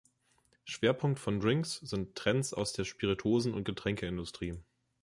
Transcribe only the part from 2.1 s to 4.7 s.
Trends aus der Spirituosen- und Getränkeindustrie.